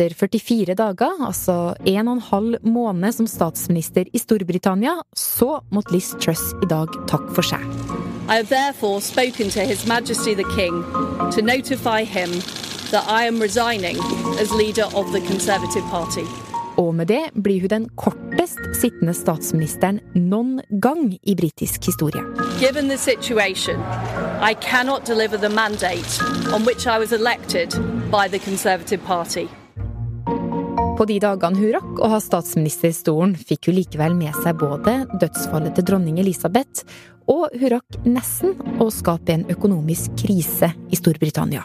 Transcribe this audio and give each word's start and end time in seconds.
etter 0.00 0.14
44 0.16 0.74
dager, 0.74 1.20
altså 1.20 1.74
en 1.84 2.08
og 2.08 2.16
en 2.16 2.22
halv 2.30 2.56
måned 2.64 3.12
som 3.12 3.26
statsminister 3.28 4.08
i 4.12 4.18
Storbritannia, 4.18 4.96
så 5.16 5.60
måtte 5.70 5.92
Liz 5.94 6.12
Truss 6.20 6.54
i 6.62 6.68
dag 6.70 6.88
takke 7.10 7.34
for 7.36 7.44
seg. 7.44 7.60
I 8.28 8.38
have 8.40 8.48
therefore 8.48 9.00
spoken 9.00 9.50
to 9.50 9.60
His 9.60 9.86
Majesty 9.86 10.34
the 10.34 10.48
King 10.56 10.84
to 11.32 11.42
notify 11.42 12.04
him 12.04 12.30
that 12.90 13.04
I 13.08 13.26
am 13.26 13.40
resigning 13.40 13.96
as 14.40 14.52
leader 14.52 14.86
of 14.94 15.12
the 15.12 15.20
Conservative 15.20 15.84
Party. 15.90 16.24
Og 16.78 16.94
med 16.94 17.06
det 17.06 17.30
blir 17.44 17.60
hun 17.60 17.68
den 17.68 17.88
kortest 17.96 18.60
sittende 18.80 19.12
statsministeren 19.14 20.00
noen 20.14 20.60
gang 20.80 21.18
i 21.22 21.34
britisk 21.36 21.84
historie. 21.84 22.22
Given 22.60 22.88
the 22.88 22.96
situation, 22.96 23.76
I 24.40 24.54
cannot 24.54 25.04
deliver 25.04 25.36
the 25.36 25.52
mandate 25.52 26.22
on 26.54 26.64
which 26.64 26.86
I 26.86 26.98
was 26.98 27.12
elected 27.12 27.70
by 28.10 28.28
the 28.28 28.38
Conservative 28.38 29.02
Party. 29.04 29.59
På 31.00 31.06
de 31.08 31.14
dagene 31.16 31.56
hun 31.56 31.70
rakk 31.72 32.00
å 32.04 32.08
ha 32.12 32.18
statsministerstolen, 32.20 33.30
fikk 33.32 33.70
hun 33.70 33.78
likevel 33.78 34.12
med 34.18 34.36
seg 34.44 34.58
både 34.60 34.98
dødsfallet 35.22 35.72
til 35.78 35.86
dronning 35.88 36.18
Elisabeth, 36.20 36.82
og 37.24 37.54
hun 37.56 37.70
rakk 37.72 37.96
nesten 38.04 38.52
å 38.84 38.90
skape 38.92 39.32
en 39.32 39.46
økonomisk 39.48 40.18
krise 40.20 40.68
i 40.92 40.98
Storbritannia. 41.00 41.64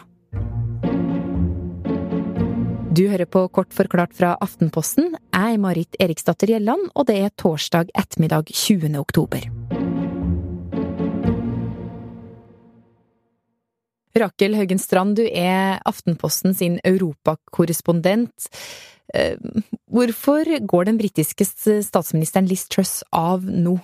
Du 2.96 3.04
hører 3.12 3.28
på 3.28 3.44
Kort 3.52 3.76
forklart 3.76 4.16
fra 4.16 4.32
Aftenposten. 4.40 5.12
Jeg 5.12 5.58
er 5.58 5.60
Marit 5.60 6.00
Eriksdatter 6.00 6.56
Gjelland, 6.56 6.88
og 6.96 7.04
det 7.12 7.20
er 7.26 7.36
torsdag 7.36 7.92
ettermiddag 7.92 8.48
20. 8.56 8.96
oktober. 9.04 9.44
Rakel 14.16 14.56
Haugen 14.56 14.80
Strand, 14.80 15.20
du 15.20 15.26
er 15.28 15.82
Aftenposten 15.84 16.56
sin 16.56 16.80
europakorrespondent. 16.88 18.48
Eh, 19.16 19.36
hvorfor 19.88 20.48
går 20.66 20.88
den 20.90 20.98
britiske 21.00 21.46
statsministeren 21.46 22.48
Liz 22.50 22.66
Truss 22.68 23.00
av 23.14 23.44
nå? 23.46 23.78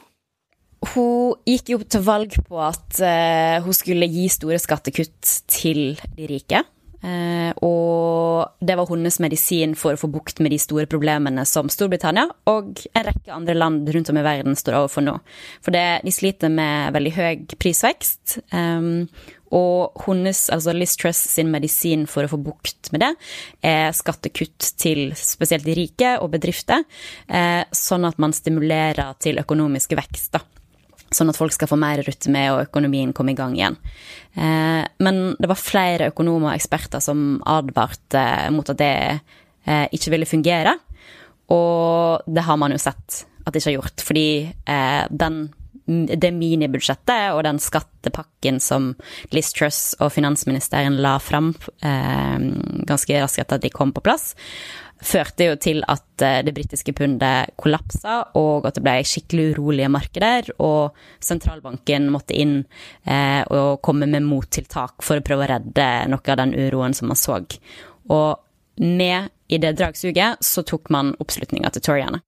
Hun 0.93 1.39
gikk 1.47 1.73
jo 1.73 1.79
til 1.87 2.03
valg 2.03 2.34
på 2.48 2.59
at 2.59 2.98
uh, 2.98 3.62
hun 3.62 3.77
skulle 3.77 4.09
gi 4.11 4.25
store 4.33 4.59
skattekutt 4.59 5.34
til 5.47 5.95
de 6.17 6.27
rike. 6.27 6.65
Uh, 7.03 7.50
og 7.67 8.62
det 8.62 8.77
var 8.78 8.86
hennes 8.86 9.19
medisin 9.22 9.75
for 9.78 9.97
å 9.97 10.00
få 10.00 10.11
bukt 10.12 10.39
med 10.42 10.55
de 10.55 10.61
store 10.62 10.86
problemene 10.91 11.42
som 11.48 11.70
Storbritannia 11.72 12.28
og 12.50 12.78
en 12.92 13.06
rekke 13.09 13.34
andre 13.34 13.56
land 13.59 13.91
rundt 13.91 14.12
om 14.12 14.20
i 14.20 14.25
verden 14.25 14.59
står 14.59 14.78
overfor 14.78 15.06
nå. 15.06 15.17
For 15.64 15.75
det, 15.75 16.03
de 16.06 16.14
sliter 16.14 16.53
med 16.53 16.94
veldig 16.94 17.14
høy 17.19 17.44
prisvekst. 17.59 18.39
Um, 18.55 19.09
og 19.53 19.98
hennes, 20.06 20.47
altså 20.55 20.72
Liz 20.72 20.94
Truss 20.97 21.19
sin 21.34 21.50
medisin 21.53 22.06
for 22.09 22.25
å 22.25 22.31
få 22.31 22.39
bukt 22.41 22.89
med 22.94 23.03
det, 23.05 23.12
er 23.66 23.92
skattekutt 23.97 24.72
til 24.81 25.11
spesielt 25.19 25.66
de 25.69 25.77
rike 25.77 26.14
og 26.22 26.33
bedrifter, 26.33 26.87
uh, 27.28 27.62
sånn 27.77 28.09
at 28.09 28.22
man 28.22 28.33
stimulerer 28.37 29.19
til 29.20 29.42
økonomisk 29.42 29.98
vekst. 29.98 30.39
da 30.39 30.62
sånn 31.17 31.33
at 31.33 31.39
folk 31.39 31.55
skal 31.55 31.71
få 31.71 31.79
mer 31.81 32.03
å 32.03 32.07
og 32.07 32.63
økonomien 32.67 33.13
komme 33.17 33.35
i 33.35 33.39
gang 33.39 33.57
igjen. 33.57 33.77
Eh, 34.35 34.83
men 35.05 35.21
det 35.39 35.51
var 35.51 35.61
flere 35.61 36.11
økonomer 36.13 36.53
og 36.53 36.57
eksperter 36.57 37.03
som 37.05 37.41
advarte 37.47 38.25
mot 38.55 38.69
at 38.73 38.81
det 38.81 38.95
eh, 39.67 39.87
ikke 39.93 40.15
ville 40.15 40.29
fungere. 40.29 40.77
Og 41.53 42.25
det 42.27 42.47
har 42.47 42.59
man 42.61 42.73
jo 42.73 42.81
sett 42.81 43.25
at 43.43 43.53
det 43.53 43.61
ikke 43.61 43.71
har 43.73 43.81
gjort, 43.81 44.05
fordi 44.07 44.29
eh, 44.47 45.03
den, 45.11 45.45
det 45.86 46.30
minibudsjettet 46.36 47.33
og 47.34 47.42
den 47.47 47.58
skattepakken 47.62 48.61
som 48.62 48.92
Liz 49.34 49.50
Truss 49.56 49.80
og 49.98 50.12
finansministeren 50.14 51.00
la 51.02 51.16
fram 51.22 51.50
ganske 51.83 53.19
raskt 53.19 53.42
etter 53.42 53.58
at 53.58 53.66
de 53.66 53.72
kom 53.75 53.91
på 53.94 54.05
plass, 54.05 54.33
førte 55.03 55.48
jo 55.48 55.56
til 55.60 55.83
at 55.91 56.22
eh, 56.25 56.41
det 56.47 56.55
britiske 56.56 56.94
pundet 56.97 57.53
kollapsa, 57.60 58.19
og 58.38 58.69
at 58.69 58.78
det 58.78 58.84
ble 58.84 58.97
skikkelig 59.06 59.53
urolige 59.56 59.91
markeder. 59.92 60.53
Og 60.62 60.97
sentralbanken 61.22 62.09
måtte 62.15 62.37
inn 62.38 62.60
eh, 63.04 63.42
og 63.50 63.82
komme 63.84 64.09
med 64.10 64.26
mottiltak 64.26 65.04
for 65.04 65.19
å 65.19 65.26
prøve 65.26 65.47
å 65.47 65.53
redde 65.56 65.88
noe 66.12 66.34
av 66.34 66.42
den 66.44 66.56
uroen 66.56 66.97
som 66.97 67.12
man 67.12 67.21
så. 67.21 67.41
Og 68.12 68.82
med 68.82 69.32
i 69.53 69.59
det 69.60 69.75
dragsuget 69.78 70.44
så 70.44 70.65
tok 70.66 70.91
man 70.94 71.16
oppslutninga 71.21 71.72
til 71.75 71.84
Toriene. 71.84 72.22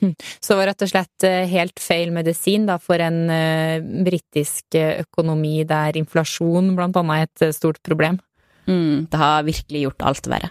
Hm. 0.00 0.14
Så 0.40 0.52
det 0.52 0.58
var 0.60 0.70
rett 0.70 0.84
og 0.86 0.92
slett 0.92 1.26
eh, 1.28 1.44
helt 1.50 1.82
feil 1.82 2.12
medisin 2.14 2.64
da, 2.68 2.78
for 2.80 3.02
en 3.04 3.20
uh, 3.28 3.82
britisk 4.06 4.78
økonomi 4.80 5.60
der 5.68 5.98
inflasjon 6.00 6.74
blant 6.78 6.96
annet 6.96 7.28
er 7.44 7.50
et 7.50 7.58
stort 7.58 7.82
problem? 7.86 8.20
Mm, 8.70 9.10
det 9.10 9.20
har 9.20 9.44
virkelig 9.46 9.84
gjort 9.86 10.08
alt 10.10 10.30
verre. 10.30 10.50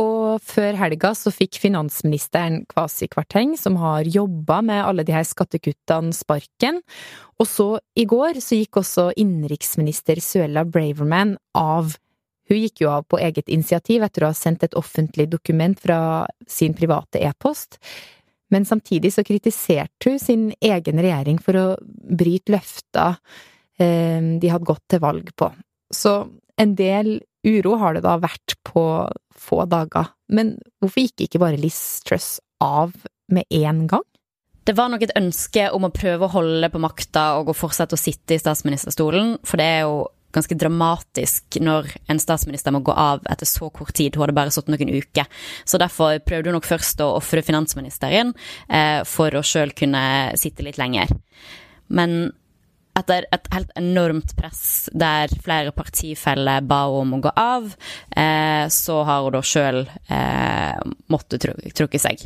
Og 0.00 0.42
før 0.42 0.74
helga 0.74 1.12
så 1.14 1.30
fikk 1.30 1.60
finansministeren 1.62 2.64
Kwasi 2.70 3.06
Kwarteng, 3.12 3.54
som 3.58 3.76
har 3.78 4.08
jobba 4.10 4.58
med 4.66 4.82
alle 4.82 5.04
de 5.06 5.14
her 5.14 5.26
skattekuttene, 5.26 6.10
sparken. 6.14 6.80
Og 7.38 7.46
så, 7.46 7.68
i 7.94 8.06
går, 8.10 8.40
så 8.42 8.58
gikk 8.58 8.80
også 8.82 9.12
innenriksminister 9.20 10.18
Suella 10.22 10.64
Braverman 10.66 11.36
av. 11.54 11.94
Hun 12.50 12.60
gikk 12.60 12.84
jo 12.84 12.90
av 12.92 13.06
på 13.08 13.20
eget 13.22 13.48
initiativ 13.48 14.04
etter 14.04 14.24
å 14.24 14.32
ha 14.32 14.36
sendt 14.36 14.66
et 14.66 14.76
offentlig 14.76 15.28
dokument 15.32 15.78
fra 15.80 15.98
sin 16.48 16.74
private 16.76 17.22
e-post. 17.24 17.78
Men 18.52 18.66
samtidig 18.68 19.14
så 19.14 19.24
kritiserte 19.24 20.10
hun 20.10 20.20
sin 20.20 20.50
egen 20.60 21.00
regjering 21.00 21.40
for 21.42 21.58
å 21.58 21.66
bryte 21.84 22.52
løfter 22.52 23.16
eh, 23.80 24.20
de 24.40 24.50
hadde 24.52 24.68
gått 24.68 24.84
til 24.92 25.02
valg 25.02 25.32
på. 25.38 25.48
Så 25.94 26.18
en 26.60 26.74
del 26.78 27.16
uro 27.44 27.76
har 27.80 27.96
det 27.96 28.04
da 28.04 28.18
vært 28.20 28.56
på 28.66 28.84
få 29.34 29.64
dager. 29.68 30.12
Men 30.32 30.56
hvorfor 30.80 31.04
gikk 31.04 31.26
ikke 31.26 31.42
bare 31.42 31.60
Liz 31.60 31.78
Truss 32.06 32.36
av 32.62 32.94
med 33.32 33.48
en 33.50 33.86
gang? 33.90 34.04
Det 34.64 34.72
var 34.76 34.88
nok 34.88 35.02
et 35.04 35.16
ønske 35.18 35.66
om 35.76 35.84
å 35.84 35.92
prøve 35.92 36.24
å 36.24 36.32
holde 36.32 36.70
på 36.72 36.80
makta 36.80 37.24
og 37.40 37.52
fortsette 37.56 37.98
å 37.98 38.00
sitte 38.00 38.36
i 38.36 38.40
statsministerstolen, 38.40 39.36
for 39.44 39.60
det 39.60 39.66
er 39.74 39.82
jo 39.84 39.98
ganske 40.34 40.58
dramatisk 40.58 41.58
når 41.62 41.90
en 42.10 42.20
statsminister 42.22 42.74
må 42.74 42.82
gå 42.84 42.94
av 42.94 43.24
etter 43.30 43.48
så 43.48 43.70
kort 43.74 43.94
tid. 43.96 44.14
Hun 44.14 44.26
hadde 44.26 44.36
bare 44.36 44.54
sittet 44.54 44.74
noen 44.74 44.94
uker. 44.94 45.28
Så 45.64 45.80
derfor 45.80 46.18
prøvde 46.26 46.50
hun 46.50 46.58
nok 46.58 46.68
først 46.68 47.02
å 47.04 47.14
ofre 47.18 47.44
finansministeren 47.46 48.34
eh, 48.68 49.02
for 49.08 49.34
å 49.34 49.44
sjøl 49.46 49.74
kunne 49.76 50.04
sitte 50.40 50.66
litt 50.66 50.80
lenger. 50.80 51.12
Men 51.94 52.32
etter 52.98 53.26
et 53.34 53.48
helt 53.52 53.72
enormt 53.78 54.34
press 54.38 54.88
der 54.94 55.32
flere 55.42 55.72
partifeller 55.74 56.64
ba 56.66 56.84
om 56.94 57.16
å 57.16 57.20
gå 57.24 57.32
av, 57.38 57.66
eh, 58.16 58.66
så 58.70 59.00
har 59.06 59.24
hun 59.26 59.34
da 59.34 59.42
sjøl 59.44 59.82
eh, 59.84 60.80
måttet 61.10 61.48
trukke 61.74 62.00
seg. 62.00 62.22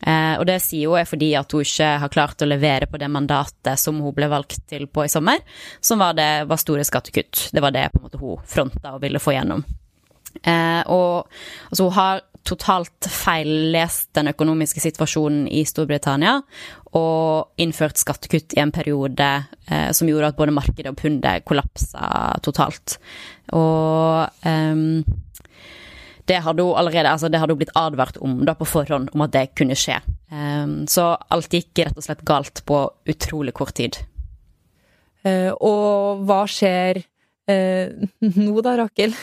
Eh, 0.00 0.34
og 0.36 0.46
det 0.48 0.60
sier 0.64 0.92
hun 0.92 1.00
er 1.00 1.08
fordi 1.08 1.32
at 1.40 1.52
hun 1.52 1.64
ikke 1.64 1.90
har 2.04 2.12
klart 2.12 2.44
å 2.44 2.48
levere 2.48 2.88
på 2.90 3.00
det 3.00 3.10
mandatet 3.12 3.80
som 3.80 4.00
hun 4.04 4.16
ble 4.16 4.28
valgt 4.32 4.60
til 4.70 4.86
på 4.92 5.06
i 5.06 5.12
sommer, 5.12 5.40
som 5.80 6.02
var, 6.02 6.16
det, 6.18 6.30
var 6.50 6.60
store 6.60 6.86
skattekutt. 6.86 7.48
Det 7.52 7.64
var 7.64 7.76
det 7.76 7.88
måte 8.00 8.20
hun 8.20 8.40
fronta 8.48 8.96
og 8.96 9.04
ville 9.04 9.22
få 9.22 9.36
gjennom. 9.36 9.64
Og 10.40 11.26
altså, 11.26 11.86
hun 11.88 11.96
har 11.96 12.20
totalt 12.46 13.06
feillest 13.10 14.10
den 14.16 14.30
økonomiske 14.32 14.82
situasjonen 14.82 15.46
i 15.52 15.62
Storbritannia 15.68 16.38
og 16.96 17.60
innført 17.62 18.00
skattekutt 18.00 18.56
i 18.56 18.62
en 18.62 18.72
periode 18.74 19.28
eh, 19.70 19.90
som 19.94 20.08
gjorde 20.10 20.32
at 20.32 20.38
både 20.38 20.54
markedet 20.56 20.90
og 20.90 20.98
pundet 20.98 21.44
kollapsa 21.46 22.38
totalt. 22.42 22.96
Og 23.54 24.46
um, 24.46 25.02
det 26.30 26.40
hadde 26.44 26.64
hun 26.64 26.78
allerede 26.78 27.10
altså 27.10 27.30
det 27.30 27.40
hadde 27.42 27.54
hun 27.54 27.60
blitt 27.62 27.76
advart 27.78 28.18
om 28.22 28.40
da 28.46 28.54
på 28.58 28.68
forhånd 28.68 29.12
om 29.14 29.26
at 29.26 29.34
det 29.34 29.50
kunne 29.58 29.78
skje. 29.78 30.00
Um, 30.30 30.86
så 30.90 31.12
alt 31.30 31.54
gikk 31.54 31.84
rett 31.84 31.98
og 31.98 32.06
slett 32.06 32.26
galt 32.26 32.64
på 32.66 32.84
utrolig 33.10 33.54
kort 33.56 33.76
tid. 33.78 34.00
Uh, 35.26 35.52
og 35.60 36.24
hva 36.26 36.44
skjer 36.48 37.02
uh, 37.04 38.08
nå 38.40 38.64
da, 38.64 38.78
Rakel? 38.82 39.14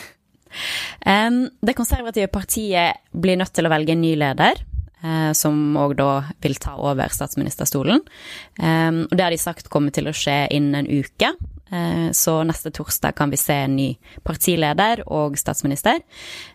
Det 0.48 1.74
konservative 1.76 2.30
partiet 2.32 2.98
blir 3.12 3.38
nødt 3.40 3.54
til 3.56 3.68
å 3.68 3.72
velge 3.72 3.94
en 3.94 4.02
ny 4.02 4.14
leder. 4.18 4.60
Uh, 4.98 5.30
som 5.30 5.54
òg 5.78 5.92
da 6.00 6.24
vil 6.42 6.56
ta 6.58 6.72
over 6.74 7.12
statsministerstolen. 7.14 8.00
Og 8.02 9.12
det 9.14 9.22
har 9.22 9.30
de 9.30 9.38
sagt 9.38 9.68
kommer 9.70 9.94
til 9.94 10.10
å 10.10 10.14
skje 10.16 10.48
innen 10.56 10.80
en 10.80 10.88
uke. 10.90 11.30
Uh, 11.70 12.08
så 12.16 12.40
neste 12.48 12.72
torsdag 12.74 13.14
kan 13.14 13.30
vi 13.30 13.38
se 13.38 13.60
en 13.66 13.76
ny 13.76 13.92
partileder 14.26 15.04
og 15.06 15.38
statsminister. 15.38 16.00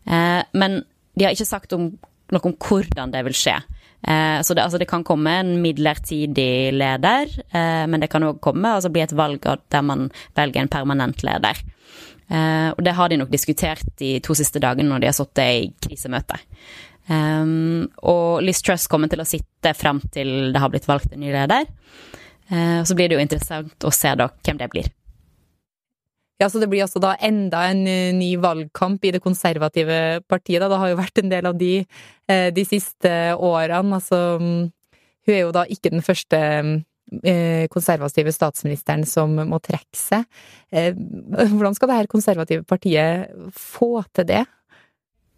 Uh, 0.09 0.41
men 0.57 0.81
de 1.15 1.27
har 1.27 1.37
ikke 1.37 1.47
sagt 1.47 1.75
om, 1.77 1.93
noe 2.33 2.49
om 2.49 2.57
hvordan 2.57 3.13
det 3.13 3.23
vil 3.29 3.37
skje. 3.37 3.61
Så 4.03 4.51
det, 4.51 4.59
altså 4.59 4.81
det, 4.81 4.89
kan 4.91 5.05
komme 5.07 5.31
en 5.39 5.53
midlertidig 5.63 6.73
leder, 6.75 7.29
men 7.87 8.01
det 8.03 8.09
kan 8.11 8.25
òg 8.27 8.41
komme 8.43 8.73
altså 8.75 8.89
bli 8.91 8.99
et 8.99 9.13
valg 9.15 9.45
der 9.71 9.85
man 9.87 10.09
velger 10.35 10.59
en 10.59 10.71
permanent 10.73 11.23
leder. 11.23 11.61
Uh, 12.31 12.71
og 12.71 12.81
det 12.85 12.95
har 12.95 13.11
de 13.11 13.19
nok 13.19 13.31
diskutert 13.33 13.83
de 13.99 14.15
to 14.23 14.35
siste 14.37 14.61
dagene 14.63 14.89
når 14.89 15.03
de 15.03 15.09
har 15.09 15.17
sittet 15.17 15.43
i 15.43 15.69
krisemøte. 15.83 16.39
Um, 17.09 17.89
og 17.99 18.43
Liz 18.45 18.61
Truss 18.63 18.87
kommer 18.87 19.11
til 19.11 19.19
å 19.19 19.27
sitte 19.27 19.73
frem 19.75 19.99
til 20.13 20.53
det 20.53 20.61
har 20.63 20.71
blitt 20.71 20.87
valgt 20.87 21.11
en 21.11 21.23
ny 21.23 21.33
leder. 21.33 21.67
Uh, 22.51 22.81
så 22.87 22.95
blir 22.95 23.11
det 23.11 23.17
jo 23.17 23.23
interessant 23.23 23.87
å 23.87 23.91
se 23.93 24.13
da 24.19 24.29
hvem 24.31 24.61
det 24.61 24.69
blir. 24.71 24.87
Ja, 26.41 26.47
så 26.49 26.59
det 26.59 26.67
blir 26.71 26.83
altså 26.83 26.99
da 27.03 27.13
enda 27.23 27.67
en 27.69 27.83
ny 28.17 28.31
valgkamp 28.41 29.03
i 29.05 29.13
det 29.15 29.21
konservative 29.23 30.23
partiet, 30.27 30.63
da. 30.63 30.67
Det 30.71 30.79
har 30.81 30.89
jo 30.91 30.97
vært 30.99 31.21
en 31.21 31.29
del 31.31 31.47
av 31.47 31.59
de 31.59 31.75
de 32.27 32.63
siste 32.65 33.11
årene. 33.37 33.99
Altså, 33.99 34.17
hun 34.41 35.35
er 35.35 35.43
jo 35.43 35.53
da 35.55 35.63
ikke 35.69 35.91
den 35.93 36.03
første 36.03 36.39
konservative 37.69 38.31
statsministeren 38.33 39.03
som 39.05 39.35
må 39.35 39.59
trekke 39.61 39.97
seg. 39.97 40.23
Hvordan 40.71 41.75
skal 41.77 41.91
det 41.91 41.97
her 41.99 42.09
konservative 42.09 42.63
partiet 42.65 43.51
få 43.53 44.01
til 44.15 44.27
det? 44.31 44.41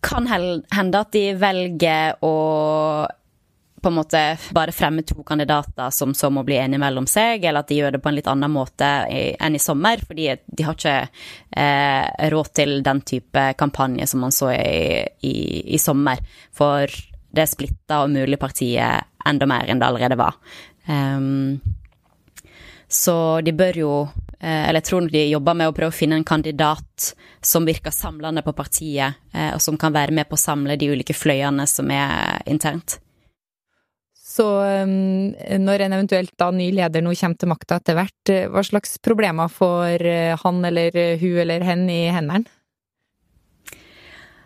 Kan 0.06 0.30
hende 0.30 1.02
at 1.02 1.12
de 1.12 1.26
velger 1.42 2.22
å 2.24 2.34
på 3.86 3.90
en 3.90 3.96
måte 4.00 4.20
bare 4.50 4.74
fremme 4.74 5.04
to 5.06 5.24
kandidater 5.24 5.92
som 5.94 6.14
så 6.18 6.32
må 6.34 6.42
bli 6.44 6.56
enige 6.58 6.82
mellom 6.82 7.06
seg, 7.06 7.44
eller 7.46 7.62
at 7.62 7.70
de 7.70 7.76
gjør 7.78 7.94
det 7.94 8.00
på 8.02 8.10
en 8.10 8.16
litt 8.18 8.30
annen 8.32 8.50
måte 8.50 8.88
enn 9.06 9.58
i 9.58 9.62
sommer, 9.62 10.02
fordi 10.02 10.32
de 10.42 10.66
har 10.66 10.74
ikke 10.74 10.96
eh, 11.62 12.30
råd 12.34 12.50
til 12.58 12.80
den 12.82 13.04
type 13.06 13.44
kampanje 13.60 14.08
som 14.10 14.26
man 14.26 14.34
så 14.34 14.50
i, 14.56 15.04
i, 15.30 15.36
i 15.78 15.78
sommer. 15.78 16.24
For 16.50 16.90
det 17.36 17.46
splitta 17.52 18.02
og 18.02 18.16
mulig 18.16 18.42
partiet 18.42 19.06
enda 19.30 19.46
mer 19.54 19.70
enn 19.70 19.84
det 19.84 19.92
allerede 19.92 20.18
var. 20.18 20.40
Um, 20.88 21.62
så 22.88 23.42
de 23.42 23.52
bør 23.56 23.80
jo 23.82 23.94
Eh, 24.46 24.68
eller 24.70 24.82
jeg 24.82 24.90
tror 24.90 25.08
de 25.10 25.24
jobber 25.30 25.56
med 25.58 25.72
å 25.72 25.74
prøve 25.76 25.94
å 25.94 25.96
finne 25.96 26.20
en 26.20 26.28
kandidat 26.28 27.14
som 27.46 27.66
virker 27.66 27.94
samlende 27.94 28.44
på 28.46 28.54
partiet, 28.58 29.18
eh, 29.34 29.54
og 29.56 29.62
som 29.64 29.78
kan 29.80 29.96
være 29.96 30.14
med 30.14 30.30
på 30.30 30.38
å 30.38 30.42
samle 30.42 30.76
de 30.78 30.92
ulike 30.92 31.16
fløyene 31.16 31.66
som 31.70 31.90
er 31.92 32.44
internt. 32.46 33.00
Så 34.36 34.46
når 34.46 35.82
en 35.86 35.94
eventuelt 35.96 36.34
da 36.38 36.50
ny 36.52 36.68
leder 36.76 37.02
nå 37.02 37.14
kommer 37.16 37.40
til 37.40 37.50
makta 37.50 37.78
etter 37.80 37.96
hvert, 37.96 38.30
eh, 38.30 38.50
hva 38.52 38.66
slags 38.68 38.98
problemer 39.00 39.48
får 39.48 40.04
han 40.44 40.66
eller 40.66 41.18
hun 41.22 41.38
eller 41.40 41.64
hen 41.64 41.90
i 41.90 42.02
hendene? 42.12 42.46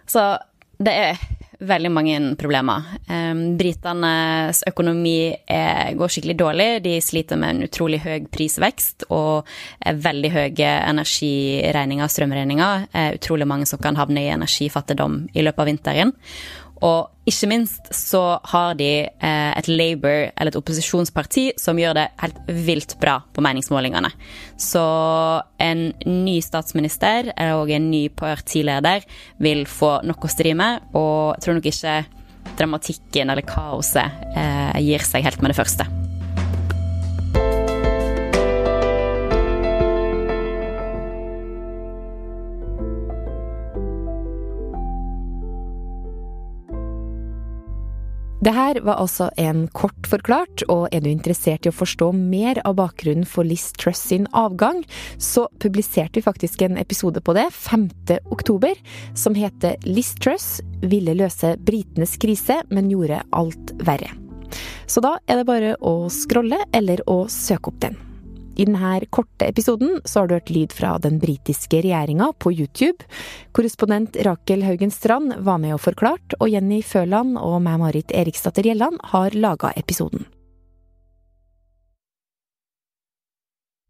Så 0.06 0.38
det 0.77 0.94
er 0.94 1.18
veldig 1.59 1.91
mange 1.91 2.19
problemer. 2.39 2.85
Um, 3.09 3.41
Britenes 3.59 4.61
økonomi 4.69 5.33
er, 5.50 5.91
går 6.00 6.13
skikkelig 6.13 6.38
dårlig. 6.39 6.69
De 6.85 6.95
sliter 7.03 7.39
med 7.39 7.56
en 7.56 7.67
utrolig 7.67 8.00
høy 8.06 8.29
prisvekst 8.31 9.09
og 9.09 9.50
veldig 9.83 10.31
høye 10.35 10.71
energiregninger 10.88 12.06
og 12.07 12.13
strømregninger. 12.13 12.88
Utrolig 13.19 13.50
mange 13.50 13.67
som 13.69 13.81
kan 13.83 14.00
havne 14.00 14.23
i 14.23 14.31
energifattigdom 14.33 15.21
i 15.33 15.45
løpet 15.45 15.65
av 15.65 15.71
vinteren. 15.73 16.15
Og 16.86 17.30
ikke 17.30 17.50
minst 17.52 17.90
så 17.94 18.40
har 18.52 18.78
de 18.80 18.90
eh, 19.06 19.52
et 19.60 19.68
Labour, 19.68 20.30
eller 20.31 20.52
et 20.52 20.60
opposisjonsparti, 20.60 21.50
som 21.60 21.80
gjør 21.80 21.98
det 21.98 22.08
helt 22.22 22.40
vilt 22.68 22.96
bra 23.02 23.20
på 23.36 23.44
meningsmålingene. 23.46 24.12
Så 24.60 24.84
en 25.62 25.90
ny 26.08 26.40
statsminister 26.46 27.34
og 27.52 27.74
en 27.76 27.90
ny 27.92 28.08
partileder 28.10 29.06
vil 29.44 29.66
få 29.70 30.00
nok 30.08 30.26
å 30.26 30.31
stri 30.31 30.56
med, 30.58 30.90
og 30.96 31.36
jeg 31.38 31.46
tror 31.46 31.60
nok 31.60 31.72
ikke 31.74 31.98
dramatikken 32.60 33.30
eller 33.30 33.46
kaoset 33.48 34.36
eh, 34.36 34.78
gir 34.84 35.04
seg 35.06 35.28
helt 35.28 35.44
med 35.44 35.54
det 35.54 35.60
første. 35.60 35.99
Det 48.39 48.53
her 48.56 48.77
var 48.88 49.01
altså 49.03 49.25
en 49.36 49.65
kort 49.75 50.07
forklart, 50.07 50.62
og 50.71 50.86
er 50.95 51.03
du 51.03 51.09
interessert 51.12 51.68
i 51.68 51.71
å 51.74 51.75
forstå 51.75 52.13
mer 52.15 52.62
av 52.63 52.77
bakgrunnen 52.80 53.27
for 53.27 53.44
Liz 53.44 53.65
Truss 53.75 54.00
sin 54.13 54.30
avgang, 54.31 54.80
så 55.19 55.50
publiserte 55.59 56.21
vi 56.21 56.24
faktisk 56.24 56.63
en 56.63 56.80
episode 56.80 57.19
på 57.19 57.36
det 57.36 57.50
5. 57.51 57.89
oktober, 58.31 58.80
som 59.12 59.36
heter 59.36 59.75
Liz 59.83 60.13
Truss 60.24 60.62
ville 60.80 61.18
løse 61.19 61.57
britenes 61.68 62.15
krise, 62.24 62.62
men 62.71 62.88
gjorde 62.94 63.19
alt 63.36 63.75
verre. 63.83 64.13
Så 64.88 65.03
da 65.03 65.18
er 65.27 65.42
det 65.42 65.50
bare 65.50 65.75
å 65.83 66.07
scrolle 66.07 66.63
eller 66.71 67.03
å 67.12 67.25
søke 67.27 67.74
opp 67.74 67.83
den. 67.83 68.00
I 68.59 68.65
denne 68.67 69.06
korte 69.09 69.47
episoden 69.47 70.01
så 70.03 70.19
har 70.19 70.27
du 70.27 70.33
hørt 70.35 70.50
lyd 70.51 70.73
fra 70.75 70.97
den 71.00 71.19
britiske 71.21 71.79
regjeringa 71.79 72.33
på 72.44 72.51
YouTube. 72.51 73.07
Korrespondent 73.56 74.17
Rakel 74.27 74.65
Haugen 74.67 74.91
Strand 74.91 75.38
var 75.47 75.61
med 75.63 75.77
og 75.77 75.83
forklart, 75.85 76.35
og 76.41 76.51
Jenny 76.51 76.81
Føland 76.83 77.39
og 77.39 77.61
meg, 77.63 77.79
Marit 77.79 78.11
Eriksdatter 78.11 78.67
Gjelland, 78.67 79.00
har 79.13 79.38
laga 79.38 79.71
episoden. 79.79 80.27